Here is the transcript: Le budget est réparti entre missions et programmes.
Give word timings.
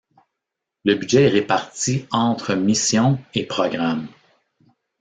Le 0.83 0.95
budget 0.95 1.25
est 1.25 1.29
réparti 1.29 2.07
entre 2.09 2.55
missions 2.55 3.19
et 3.35 3.45
programmes. 3.45 4.07